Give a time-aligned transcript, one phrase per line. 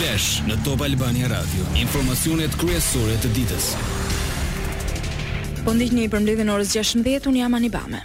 [0.00, 1.66] Flash në Top Albania Radio.
[1.76, 3.66] Informacionet kryesore të ditës.
[5.66, 8.00] Po ndihni përmbledhjen e orës 16:00 un jam Anibame.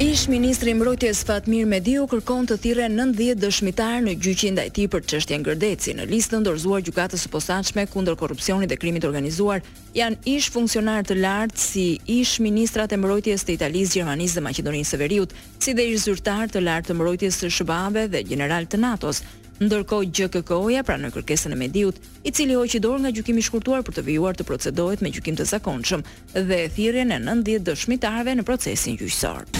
[0.00, 4.88] Ish ministri i mbrojtjes Fatmir Mediu kërkon të thirrë 90 dëshmitar në gjyqin ndaj tij
[4.92, 5.94] për çështjen Gërdeci.
[5.96, 9.64] Në listën dorëzuar gjykatës së posaçme kundër korrupsionit dhe krimit të organizuar
[9.96, 11.86] janë ish funksionarë të lartë si
[12.18, 15.32] ish ministrat e mbrojtjes të Italisë, Gjermanisë dhe Maqedonisë së Veriut,
[15.64, 19.24] si dhe ish zyrtar të lartë të mbrojtjes së SBA-ve dhe general të NATO-s.
[19.64, 21.96] Ndërkohë GJKK-ja pranë në kërkesën e Mediut,
[22.28, 25.40] i cili hoqi dorë nga gjykimi i shkurtuar për të vijuar të procedohet me gjykim
[25.40, 26.04] të zakonshëm
[26.36, 29.55] dhe thirrjen e 90 dëshmitarëve në procesin gjyqësor.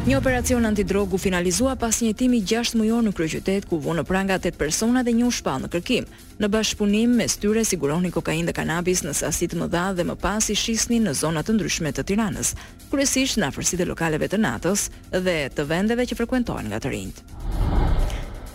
[0.00, 4.56] Një operacion antidrogu finalizua pas një jetimi 6 mujor në kryeqytet ku vunë pranga 8
[4.56, 6.06] persona dhe një u shpal në kërkim.
[6.40, 10.48] Në bashkëpunim me styre siguroni kokain dhe kanabis në sasit më dha dhe më pas
[10.48, 12.54] i shisni në zonat të ndryshme të tiranës,
[12.88, 14.88] kërësisht në afërsit e lokaleve të natës
[15.26, 17.48] dhe të vendeve që frekuentojnë nga të rinjtë.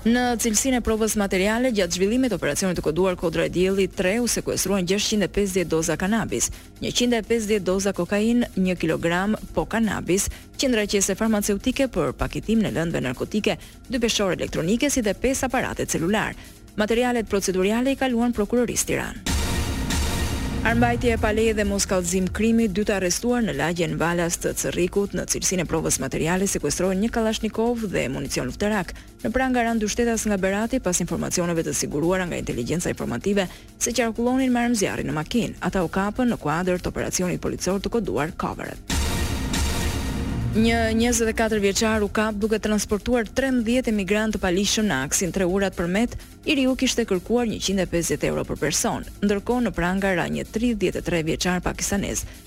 [0.06, 4.12] Në cilësinë e provës materiale gjatë zhvillimit të operacionit të koduar kodra e diellit 3
[4.22, 6.52] u sekuestruan 650 doza kanabis,
[6.86, 10.28] 150 doza kokainë, 1 kg po kanabis,
[10.62, 13.58] qendra qese farmaceutike për paketim në lëndëve narkotike,
[13.90, 16.38] dy peshore elektronike si dhe pesë aparate celular.
[16.78, 19.32] Materialet proceduriale i kaluan prokurorisë Tiranë.
[20.66, 25.14] Armbajtje e paleje dhe mos krimit krimi, dy të arrestuar në lagjen Valas të Cërrikut
[25.14, 28.96] në cilësinë e provës materiale sekuestrojnë një Kalashnikov dhe municion luftarak.
[29.22, 33.46] Në pranë nga shtetas nga Berati pas informacioneve të siguruara nga inteligjenca informative
[33.78, 35.56] se qarkullonin me armë në makinë.
[35.62, 38.95] Ata u kapën në kuadër të operacionit policor të koduar Coveret.
[40.56, 45.76] Një 24 vjeçar u kap duke transportuar 13 emigrantë të palishëm në aksin 3 urat
[45.76, 46.14] përmet,
[46.48, 47.84] i riu kishte kërkuar 150
[48.30, 49.04] euro për person.
[49.20, 51.76] Ndërkohë në pranga ra një 33 vjeçar pas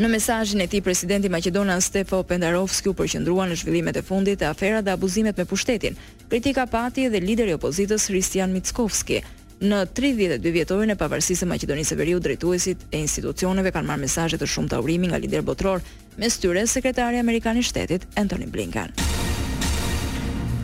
[0.00, 4.48] Në mesazhin e tij presidenti Maqedonas Stefo Pendarovski u përqendrua në zhvillimet e fundit të
[4.48, 5.98] aferave dhe abuzimet me pushtetin.
[6.32, 9.20] Kritika pati edhe lideri i opozitës Hristian Mickovski.
[9.62, 14.40] Në 32 vjetorin e pavarësisë së Maqedonisë së Veriut, drejtuesit e institucioneve kanë marrë mesazhe
[14.40, 15.84] të shumta urimi nga lider botror,
[16.16, 19.01] mes tyre sekretari amerikan i shtetit Anthony Blinken.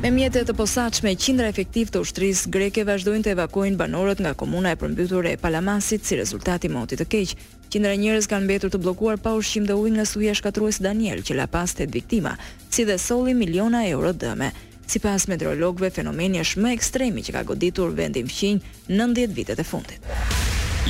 [0.02, 4.70] Me mjetet të posaçme, qindra efektiv të ushtrisë greke vazhdojnë të evakuojnë banorët nga komuna
[4.70, 7.32] e përmbytur e Palamasit si rezultat i motit të keq.
[7.72, 11.34] Qindra njerëz kanë mbetur të bllokuar pa ushqim dhe ujë nga suja shkatrues Daniel, që
[11.40, 12.36] la pas tet viktima,
[12.70, 14.52] si dhe solli miliona euro dëme.
[14.86, 20.10] Sipas meteorologëve, fenomeni është më ekstrem që ka goditur vendin fqinj 90 vitet e fundit.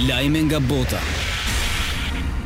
[0.04, 1.00] Lajme nga bota.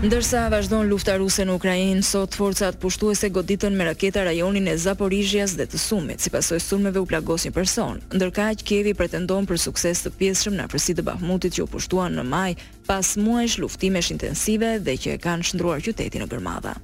[0.03, 5.55] Ndërsa vazhdon lufta ruse në Ukrainë, sot forcat pushtuese goditën me raketa rajonin e Zaporizhjas
[5.55, 8.03] dhe të Sumit, si pasoj sulmeve u plagos një person.
[8.11, 12.25] Ndërkaq Kievi pretendon për sukses të pjesëshëm në afërsitë të Bahmutit që u pushtuan në
[12.35, 12.51] maj
[12.91, 16.75] pas muajsh luftimesh intensive dhe që e kanë shndruar qytetin në Gërmadha.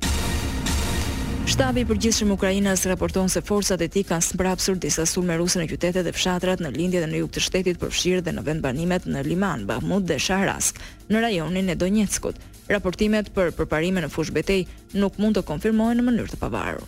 [1.48, 5.64] Shtabi i përgjithshëm Ukrainës raporton se forcat e tij kanë sprapsur disa sulme ruse në
[5.70, 9.06] qytete dhe fshatrat në lindje dhe në jug të shtetit përfshirë dhe në vend banimet
[9.08, 10.76] në Liman, Bahmut dhe Sharask,
[11.08, 12.36] në rajonin e Donjeckut.
[12.68, 14.66] Raportimet për përparime në fush betej
[15.00, 16.84] nuk mund të konfirmohen në mënyrë të pavarur.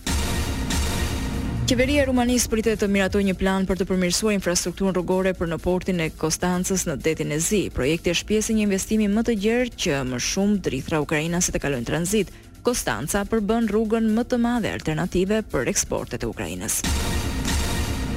[1.71, 5.61] Qeveria e Rumanisë pritet të miratojë një plan për të përmirësuar infrastrukturën rrugore për në
[5.63, 7.63] portin e Konstancës në detin e Zi.
[7.73, 11.63] Projekti është pjesë e një investimi më të gjerë që më shumë drithra ukrainase të
[11.65, 16.75] kalojnë tranzit, Konstanca përbën rrugën më të madhe alternative për eksportet e Ukrainës.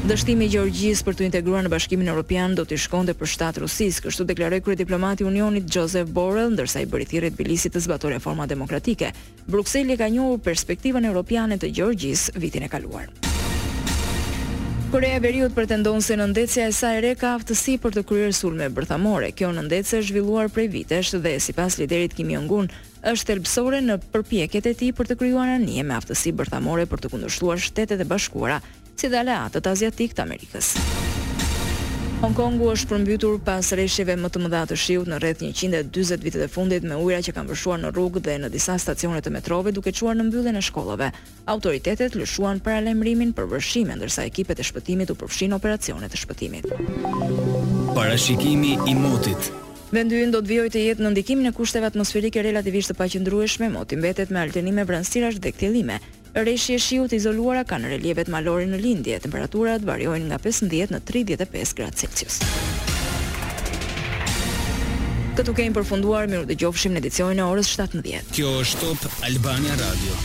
[0.05, 4.03] Dështimi i Gjorgjis për të integruar në Bashkimin Evropian do të shkonte për shtat Rusis,
[4.05, 8.45] kështu deklaroi kryediplomati i Unionit Joseph Borrell ndërsa i bëri thirrje Tbilisit të zbatojë reforma
[8.51, 9.15] demokratike.
[9.49, 13.09] Brukseli ka njohur perspektivën evropiane të Gjorgjis vitin e kaluar.
[14.93, 18.35] Korea e Veriut pretendon se nëndecja e sa e re ka aftësi për të kryer
[18.37, 19.33] sulme bërthamore.
[19.35, 22.69] Kjo nëndecja është zhvilluar prej vitesh dhe si pas liderit Kim Jong-un,
[23.13, 27.11] është thelbësore në përpjekjet e tij për të krijuar anije me aftësi bërthamore për të
[27.13, 28.61] kundërshtuar Shtetet e Bashkuara,
[28.97, 30.75] si dhe aleatët aziatik të Amerikës.
[32.25, 36.45] Hong Kongu është përmbytur pas rreshjeve më të mëdha të shiut në rreth 140 vitet
[36.47, 39.75] e fundit me ujëra që kanë vërshuar në rrugë dhe në disa stacione të metrove
[39.77, 41.11] duke çuar në mbylljen e shkollave.
[41.45, 46.73] Autoritetet lëshuan paralajmërimin për vërshime ndërsa ekipet e shpëtimit u përfshin operacione të shpëtimit.
[47.99, 49.51] Parashikimi i motit
[49.95, 53.99] Vendhyin do të vijojë të jetë në ndikimin e kushteve atmosferike relativisht të paqëndrueshme, moti
[53.99, 56.01] mbetet me alternime vranshëra dhe kthjellime.
[56.35, 59.21] Rreshi i shiut i izoluara kanë relievet malore në lindje.
[59.27, 62.41] Temperaturat variojnë nga 15 në 35 gradë Celsius.
[65.39, 68.25] Këtu kemi përfunduar, më gjofshim në edicionin e orës 17.
[68.35, 70.25] Kjo është Top Albania Radio.